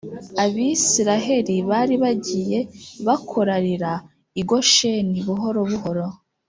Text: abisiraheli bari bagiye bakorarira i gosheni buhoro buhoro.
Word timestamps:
abisiraheli 0.43 1.55
bari 1.69 1.95
bagiye 2.03 2.59
bakorarira 3.05 3.91
i 4.39 4.41
gosheni 4.49 5.17
buhoro 5.27 5.61
buhoro. 5.71 6.05